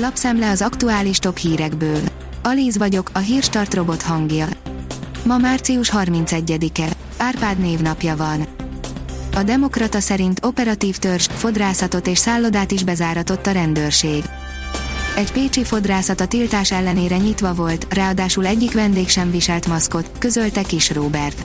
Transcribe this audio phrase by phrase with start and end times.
[0.00, 2.00] Lapszemle az aktuális top hírekből.
[2.42, 4.46] Alíz vagyok, a hírstart robot hangja.
[5.24, 6.88] Ma március 31-e.
[7.16, 8.46] Árpád névnapja van.
[9.34, 14.24] A Demokrata szerint operatív törzs, fodrászatot és szállodát is bezáratott a rendőrség.
[15.16, 20.62] Egy pécsi fodrászat a tiltás ellenére nyitva volt, ráadásul egyik vendég sem viselt maszkot, közölte
[20.62, 21.44] Kis Róbert.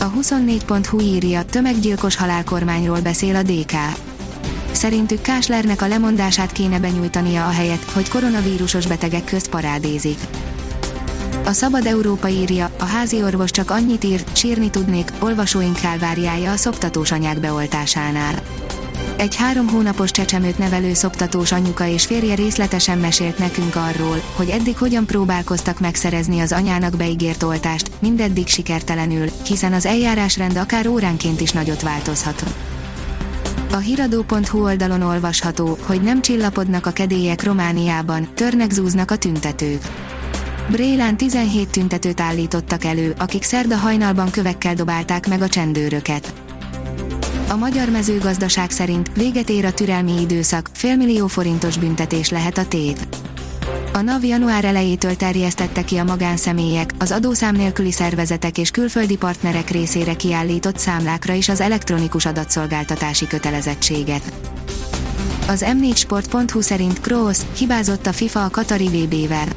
[0.00, 3.72] A 24.hu írja, tömeggyilkos halálkormányról beszél a DK.
[4.72, 10.18] Szerintük Káslernek a lemondását kéne benyújtania a helyet, hogy koronavírusos betegek közt parádézik.
[11.44, 16.56] A Szabad Európa írja, a házi orvos csak annyit írt, sírni tudnék, olvasóink kálváriája a
[16.56, 18.34] szoptatós anyák beoltásánál.
[19.16, 24.76] Egy három hónapos csecsemőt nevelő szoptatós anyuka és férje részletesen mesélt nekünk arról, hogy eddig
[24.78, 31.50] hogyan próbálkoztak megszerezni az anyának beígért oltást, mindeddig sikertelenül, hiszen az eljárásrend akár óránként is
[31.50, 32.44] nagyot változhat.
[33.72, 39.82] A hiradó.hu oldalon olvasható, hogy nem csillapodnak a kedélyek Romániában, törnek zúznak a tüntetők.
[40.70, 46.32] Brélán 17 tüntetőt állítottak elő, akik szerda hajnalban kövekkel dobálták meg a csendőröket.
[47.48, 53.17] A magyar mezőgazdaság szerint véget ér a türelmi időszak, félmillió forintos büntetés lehet a tét.
[53.98, 59.70] A NAV január elejétől terjesztette ki a magánszemélyek, az adószám nélküli szervezetek és külföldi partnerek
[59.70, 64.32] részére kiállított számlákra is az elektronikus adatszolgáltatási kötelezettséget.
[65.48, 69.48] Az m4sport.hu szerint Kroos hibázott a FIFA a Katari VB-vel.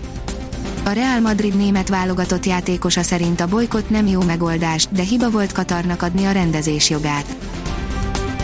[0.83, 5.51] A Real Madrid német válogatott játékosa szerint a bolykott nem jó megoldás, de hiba volt
[5.51, 7.35] Katarnak adni a rendezés jogát.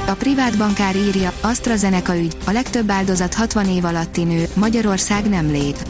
[0.08, 5.52] A privát bankár írja, AstraZeneca ügy, a legtöbb áldozat 60 év alatti nő, Magyarország nem
[5.52, 5.88] lép.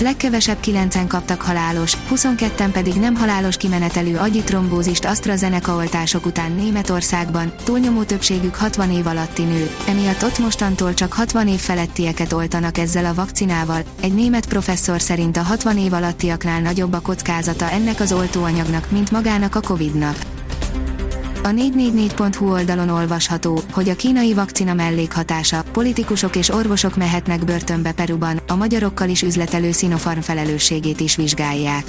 [0.00, 8.02] Legkevesebb 9-en kaptak halálos, 22-en pedig nem halálos kimenetelő agyitrombózist AstraZeneca oltások után Németországban, túlnyomó
[8.02, 13.14] többségük 60 év alatti nő, emiatt ott mostantól csak 60 év felettieket oltanak ezzel a
[13.14, 13.82] vakcinával.
[14.00, 19.10] Egy német professzor szerint a 60 év alattiaknál nagyobb a kockázata ennek az oltóanyagnak, mint
[19.10, 20.33] magának a Covid-nak.
[21.44, 28.40] A 444.hu oldalon olvasható, hogy a kínai vakcina mellékhatása, politikusok és orvosok mehetnek börtönbe Peruban,
[28.46, 31.84] a magyarokkal is üzletelő Sinopharm felelősségét is vizsgálják.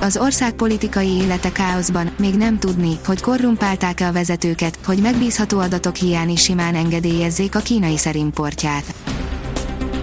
[0.00, 5.96] Az ország politikai élete káoszban, még nem tudni, hogy korrumpálták-e a vezetőket, hogy megbízható adatok
[5.96, 8.94] hiány is simán engedélyezzék a kínai szerimportját.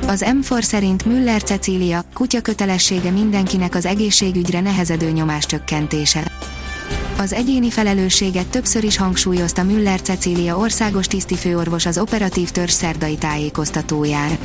[0.08, 6.32] Az M4 szerint Müller Cecília, kutya kötelessége mindenkinek az egészségügyre nehezedő nyomás csökkentése.
[7.22, 14.38] Az egyéni felelősséget többször is hangsúlyozta Müller Cecília országos tisztifőorvos az operatív törzs szerdai tájékoztatóján.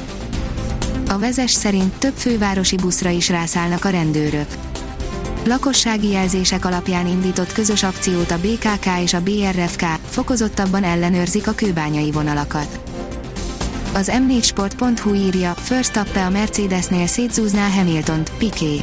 [1.08, 4.46] A vezes szerint több fővárosi buszra is rászállnak a rendőrök.
[5.44, 12.10] Lakossági jelzések alapján indított közös akciót a BKK és a BRFK, fokozottabban ellenőrzik a kőbányai
[12.10, 12.80] vonalakat.
[13.94, 18.80] Az m4sport.hu írja, First up a Mercedesnél szétzúzná Hamiltont, Piqué.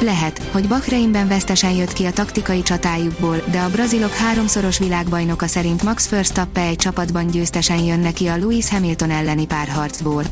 [0.00, 5.82] Lehet, hogy Bahreinben vesztesen jött ki a taktikai csatájukból, de a brazilok háromszoros világbajnoka szerint
[5.82, 10.22] Max Verstappen egy csapatban győztesen jön neki a Lewis Hamilton elleni párharcból.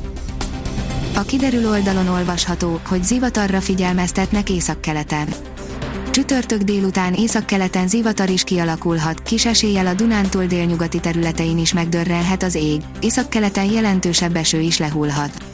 [1.15, 5.29] A kiderül oldalon olvasható, hogy zivatarra figyelmeztetnek északkeleten.
[6.11, 12.55] Csütörtök délután északkeleten zivatar is kialakulhat, kis eséllyel a Dunántúl délnyugati területein is megdörrenhet az
[12.55, 15.54] ég, északkeleten jelentősebb eső is lehulhat.